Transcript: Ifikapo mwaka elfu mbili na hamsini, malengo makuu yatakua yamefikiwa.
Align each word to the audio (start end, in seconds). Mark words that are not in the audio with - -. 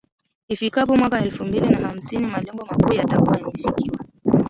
Ifikapo 0.47 0.95
mwaka 0.95 1.19
elfu 1.21 1.45
mbili 1.45 1.69
na 1.69 1.77
hamsini, 1.77 2.27
malengo 2.27 2.65
makuu 2.65 2.93
yatakua 2.95 3.37
yamefikiwa. 3.37 3.97